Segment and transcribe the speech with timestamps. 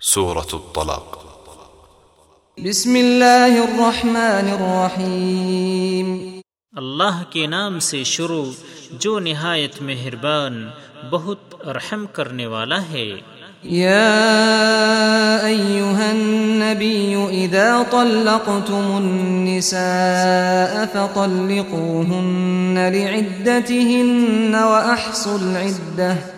[0.00, 1.18] سورة الطلاق
[2.58, 6.40] بسم الله الرحمن الرحيم
[6.74, 8.44] الله کے نام سے شروع
[9.00, 10.68] جو نہایت مہربان
[11.10, 13.08] بہت رحم کرنے والا ہے
[13.64, 26.37] يا أيها النبي إذا طلقتم النساء فطلقوهن لعدتهن وأحصوا العدة فطلقوهن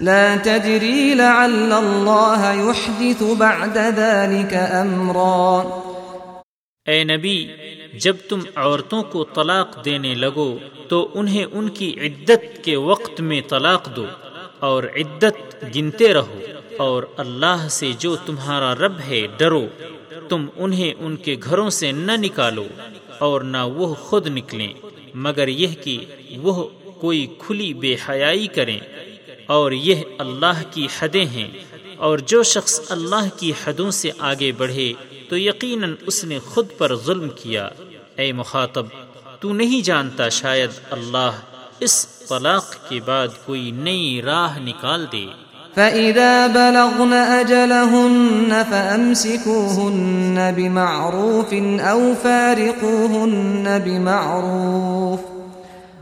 [0.00, 5.82] لا تدري لعل الله يحدث بعد ذلك امرا
[6.86, 7.36] اے نبی
[7.96, 10.48] جب تم عورتوں کو طلاق دینے لگو
[10.88, 14.04] تو انہیں ان کی عدت کے وقت میں طلاق دو
[14.60, 16.40] اور عدت گنتے رہو
[16.78, 19.64] اور اللہ سے جو تمہارا رب ہے ڈرو
[20.28, 22.66] تم انہیں ان کے گھروں سے نہ نکالو
[23.20, 24.72] اور نہ وہ خود نکلیں
[25.26, 25.98] مگر یہ کہ
[26.42, 26.68] وہ
[27.00, 28.78] کوئی کھلی بے حیائی کریں
[29.46, 31.48] اور یہ اللہ کی حدیں ہیں
[31.98, 34.92] اور جو شخص اللہ کی حدوں سے آگے بڑھے
[35.28, 37.68] تو یقیناً اس نے خود پر ظلم کیا
[38.16, 38.86] اے مخاطب
[39.40, 41.40] تو نہیں جانتا شاید اللہ
[41.80, 45.26] اس طلاق کے بعد کوئی نئی راہ نکال دے
[45.76, 55.33] فَإِذَا بَلَغْنَ أَجَلَهُنَّ فَأَمْسِكُوهُنَّ بِمَعْرُوفٍ أَوْ فَارِقُوهُنَّ بِمَعْرُوفٍ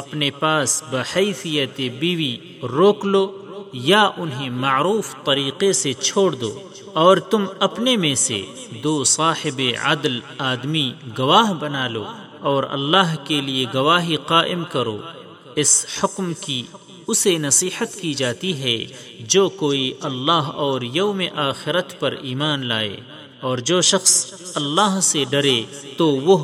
[0.00, 2.36] اپنے پاس بحیثیت بیوی
[2.68, 3.26] روک لو
[3.72, 6.52] یا انہیں معروف طریقے سے چھوڑ دو
[6.92, 8.40] اور تم اپنے میں سے
[8.82, 10.18] دو صاحب عدل
[10.38, 12.04] آدمی گواہ بنا لو
[12.40, 14.98] اور اللہ کے لیے گواہی قائم کرو
[15.56, 16.62] اس حکم کی
[17.06, 18.76] اسے نصیحت کی جاتی ہے
[19.28, 22.96] جو کوئی اللہ اور یوم آخرت پر ایمان لائے
[23.40, 24.14] اور جو شخص
[24.54, 25.62] اللہ سے ڈرے
[25.96, 26.36] تو وہ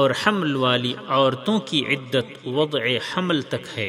[0.00, 2.84] اور حمل والی عورتوں کی عدت وضع
[3.08, 3.89] حمل تک ہے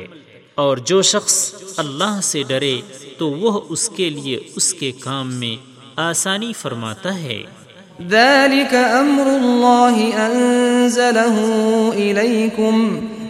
[0.55, 1.55] اور جو شخص
[1.77, 2.81] اللہ سے ڈرے
[3.17, 5.55] تو وہ اس کے لیے اس کے کام میں
[5.95, 7.43] آسانی فرماتا ہے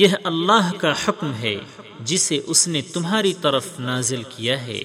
[0.00, 1.56] یہ اللہ کا حکم ہے
[2.04, 4.80] جسے اس نے تمہاری طرف نازل کیا ہے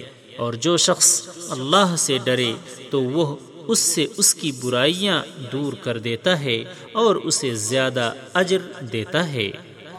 [0.38, 1.10] اور جو شخص
[1.52, 2.52] اللہ سے ڈرے
[2.92, 3.26] تو وہ
[3.68, 5.22] اس سے اس کی برائیاں
[5.52, 6.58] دور کر دیتا ہے
[6.96, 8.12] اور اسے زیادہ
[8.36, 9.50] اجر دیتا ہے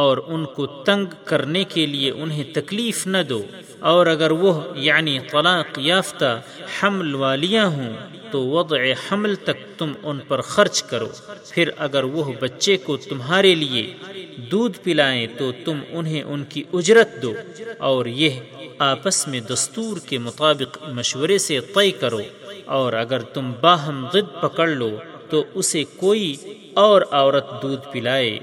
[0.00, 3.42] اور ان کو تنگ کرنے کے لیے انہیں تکلیف نہ دو
[3.80, 4.52] اور اگر وہ
[4.78, 6.40] یعنی طلاق یافتہ
[6.80, 7.92] حمل والیاں ہوں
[8.30, 8.82] تو وضع
[9.08, 11.08] حمل تک تم ان پر خرچ کرو
[11.50, 13.82] پھر اگر وہ بچے کو تمہارے لیے
[14.50, 17.32] دودھ پلائیں تو تم انہیں ان کی اجرت دو
[17.78, 18.40] اور یہ
[18.78, 22.20] آپس میں دستور کے مطابق مشورے سے طے کرو
[22.64, 24.90] اور اگر تم باہم ضد پکڑ لو
[25.28, 26.34] تو اسے کوئی
[26.74, 28.38] اور عورت دودھ پلائے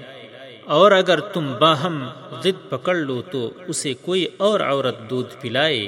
[0.75, 1.97] اور اگر تم باہم
[2.43, 3.39] ضد پکڑ لو تو
[3.69, 5.79] اسے کوئی اور عورت دودھ پلائے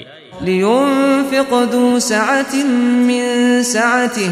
[0.45, 2.55] لینفق دو سعت
[3.09, 4.31] من سعته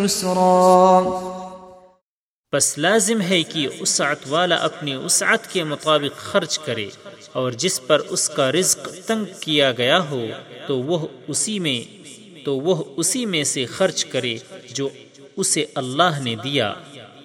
[0.00, 1.33] يسرا
[2.54, 6.86] بس لازم ہے کہ اس وسعت والا اپنی وسعت کے مطابق خرچ کرے
[7.32, 10.20] اور جس پر اس کا رزق تنگ کیا گیا ہو
[10.66, 10.98] تو وہ
[11.28, 11.80] اسی میں
[12.44, 14.36] تو وہ اسی میں سے خرچ کرے
[14.70, 14.88] جو
[15.36, 16.72] اسے اللہ نے دیا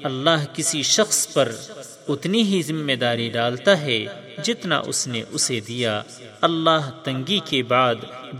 [0.03, 1.51] اللہ کسی شخص پر
[2.07, 3.99] اتنی ہی ذمہ داری ڈالتا ہے
[4.43, 6.01] جتنا اس نے اسے دیا
[6.41, 8.05] اللہ تنگی کے بعد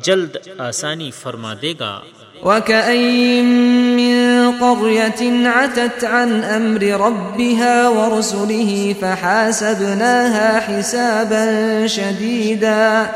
[0.01, 0.37] جلد
[0.59, 1.99] آسانی فرما دے گا
[2.43, 3.45] وكاين
[3.95, 13.11] من قريه عتت عن امر ربها ورسله فحاسبناها حسابا شديدا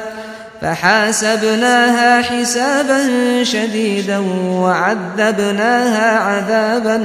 [0.61, 2.99] فحاسبناها حسابا
[3.43, 6.97] شديدا وعذبناها عذابا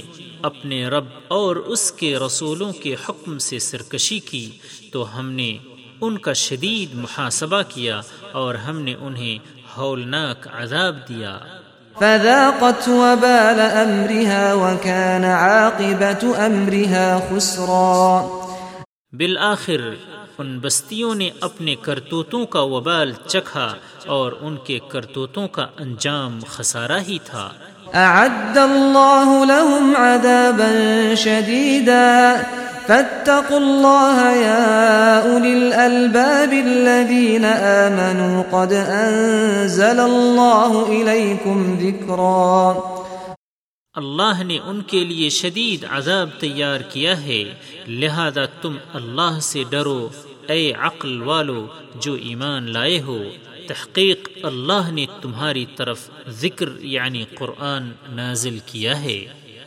[0.42, 1.06] اپنے رب
[1.28, 4.50] اور اس کے رسولوں کے حکم سے سرکشی کی
[4.92, 5.52] تو ہم نے
[6.02, 8.00] ان کا شدید محاسبہ کیا
[8.34, 11.34] اور ہم نے انہیں ہولناک عذاب دیا
[11.96, 15.26] فذاقت وبال امرها امرها وكان
[17.30, 18.22] خسرا
[19.14, 19.82] بالآخر
[20.40, 23.68] ان بستیوں نے اپنے کرتوتوں کا وبال چکھا
[24.08, 27.50] اور ان کے کرتوتوں کا انجام خسارہ ہی تھا
[27.96, 30.72] اعد اللہ لهم عذابا
[31.18, 32.61] شدیدا
[32.88, 42.76] فاتقوا الله الله يا أولي الألباب الذين آمنوا قد أنزل إليكم ذكرا
[43.96, 47.44] اللہ نے ان کے لیے شدید عذاب تیار کیا ہے
[47.88, 50.08] لہذا تم اللہ سے ڈرو
[50.48, 51.66] اے عقل والو
[52.04, 53.18] جو ایمان لائے ہو
[53.68, 56.10] تحقیق اللہ نے تمہاری طرف
[56.40, 59.20] ذکر یعنی قرآن نازل کیا ہے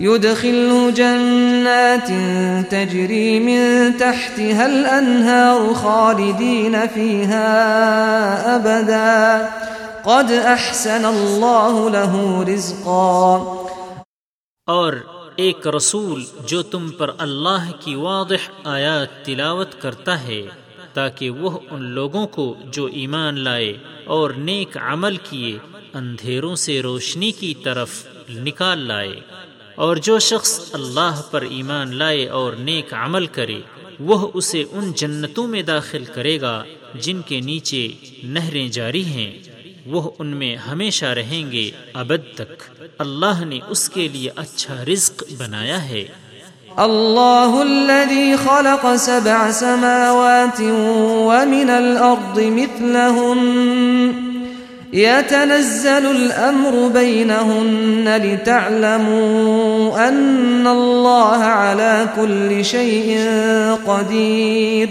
[0.90, 2.08] جنات
[2.70, 12.44] تجري من تحتها الأنهار خالدين فيها أبدا قد له
[12.44, 13.56] رزقا
[14.68, 14.92] اور
[15.36, 18.48] ایک رسول جو تم پر اللہ کی واضح
[18.64, 20.42] آیات تلاوت کرتا ہے
[20.94, 23.72] تاکہ وہ ان لوگوں کو جو ایمان لائے
[24.06, 25.56] اور نیک عمل کیے
[25.94, 28.04] اندھیروں سے روشنی کی طرف
[28.30, 29.14] نکال لائے
[29.80, 33.60] اور جو شخص اللہ پر ایمان لائے اور نیک عمل کرے
[34.00, 36.62] وہ اسے ان جنتوں میں داخل کرے گا
[36.96, 37.86] جن کے نیچے
[38.34, 39.30] نہریں جاری ہیں
[39.86, 41.70] وہ ان میں ہمیشہ رہیں گے
[41.96, 42.62] ابد تک
[42.98, 46.04] اللہ نے اس کے لیے اچھا رزق بنایا ہے
[46.78, 54.29] اللہ الذي خلق سبع سماوات ومن الارض مثلهم
[54.92, 63.18] يتنزل الأمر بينهن لتعلموا أن الله على كل شيء
[63.86, 64.88] قدير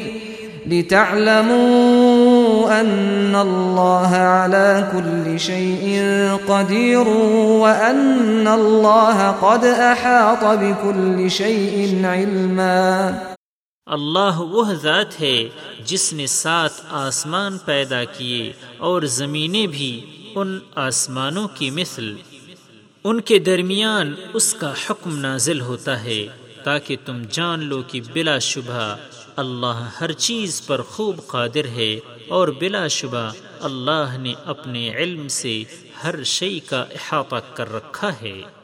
[0.68, 6.02] لتعلموا أن الله على كل شيء
[6.48, 13.14] قدير وأن الله قد أحاط بكل شيء علما
[13.90, 15.38] اللہ وہ ذات ہے
[15.86, 18.52] جس نے سات آسمان پیدا کیے
[18.78, 19.90] اور زمینیں بھی
[20.36, 22.14] ان آسمانوں کی مثل
[23.06, 26.22] ان کے درمیان اس کا حکم نازل ہوتا ہے
[26.64, 28.96] تاکہ تم جان لو کہ بلا شبہ
[29.36, 31.94] اللہ ہر چیز پر خوب قادر ہے
[32.28, 33.30] اور بلا شبہ
[33.62, 35.64] اللہ نے اپنے علم سے
[36.04, 38.40] ہر شئی کا احاطہ کر رکھا ہے